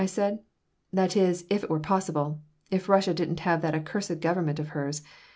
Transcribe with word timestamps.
said 0.07 0.33
I. 0.33 0.45
"That 0.93 1.15
is, 1.15 1.45
if 1.47 1.63
it 1.63 1.69
were 1.69 1.79
possible 1.79 2.41
if 2.71 2.89
Russia 2.89 3.13
didn't 3.13 3.41
have 3.41 3.61
that 3.61 3.75
accursed 3.75 4.19
government 4.19 4.57
of 4.57 4.69
hers. 4.69 5.03